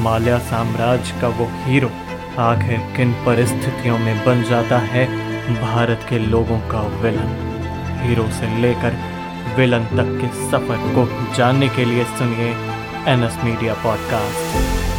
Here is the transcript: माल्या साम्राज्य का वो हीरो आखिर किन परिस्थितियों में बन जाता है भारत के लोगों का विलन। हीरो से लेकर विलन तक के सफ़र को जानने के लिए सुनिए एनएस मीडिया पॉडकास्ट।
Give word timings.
माल्या 0.00 0.38
साम्राज्य 0.38 1.20
का 1.20 1.28
वो 1.28 1.48
हीरो 1.64 1.90
आखिर 2.38 2.78
किन 2.96 3.12
परिस्थितियों 3.26 3.98
में 3.98 4.24
बन 4.24 4.42
जाता 4.42 4.78
है 4.78 5.06
भारत 5.60 6.06
के 6.08 6.18
लोगों 6.18 6.58
का 6.60 6.80
विलन। 7.02 7.34
हीरो 8.02 8.28
से 8.30 8.56
लेकर 8.60 8.96
विलन 9.56 9.84
तक 9.96 10.18
के 10.20 10.28
सफ़र 10.50 10.92
को 10.94 11.34
जानने 11.34 11.68
के 11.68 11.84
लिए 11.84 12.04
सुनिए 12.04 12.50
एनएस 13.08 13.38
मीडिया 13.44 13.74
पॉडकास्ट। 13.74 14.95